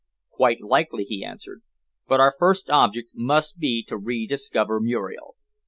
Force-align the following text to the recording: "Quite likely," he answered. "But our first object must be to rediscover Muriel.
"Quite 0.31 0.61
likely," 0.61 1.03
he 1.03 1.23
answered. 1.23 1.61
"But 2.07 2.19
our 2.19 2.33
first 2.39 2.71
object 2.71 3.11
must 3.13 3.59
be 3.59 3.83
to 3.87 3.99
rediscover 3.99 4.79
Muriel. 4.79 5.35